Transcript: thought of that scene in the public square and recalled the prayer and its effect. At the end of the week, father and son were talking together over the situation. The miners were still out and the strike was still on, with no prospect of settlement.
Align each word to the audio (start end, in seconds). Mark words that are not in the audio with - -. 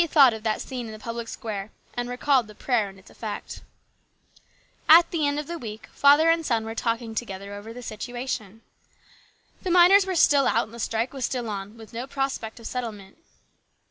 thought 0.09 0.33
of 0.33 0.41
that 0.41 0.61
scene 0.61 0.87
in 0.87 0.91
the 0.91 0.97
public 0.97 1.27
square 1.27 1.69
and 1.93 2.09
recalled 2.09 2.47
the 2.47 2.55
prayer 2.55 2.89
and 2.89 2.97
its 2.97 3.11
effect. 3.11 3.61
At 4.89 5.11
the 5.11 5.27
end 5.27 5.37
of 5.39 5.45
the 5.45 5.59
week, 5.59 5.85
father 5.93 6.31
and 6.31 6.43
son 6.43 6.65
were 6.65 6.73
talking 6.73 7.13
together 7.13 7.53
over 7.53 7.71
the 7.71 7.83
situation. 7.83 8.63
The 9.61 9.69
miners 9.69 10.07
were 10.07 10.15
still 10.15 10.47
out 10.47 10.63
and 10.65 10.73
the 10.73 10.79
strike 10.79 11.13
was 11.13 11.25
still 11.25 11.47
on, 11.51 11.77
with 11.77 11.93
no 11.93 12.07
prospect 12.07 12.59
of 12.59 12.65
settlement. 12.65 13.19